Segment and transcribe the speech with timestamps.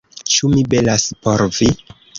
[0.35, 1.73] Ĉu mi belas por vi?